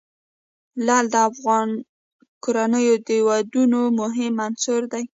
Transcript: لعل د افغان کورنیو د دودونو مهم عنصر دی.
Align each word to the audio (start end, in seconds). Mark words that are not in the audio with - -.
لعل 0.85 1.05
د 1.13 1.15
افغان 1.29 1.69
کورنیو 2.43 2.95
د 3.07 3.09
دودونو 3.09 3.81
مهم 3.99 4.33
عنصر 4.45 4.81
دی. 4.91 5.03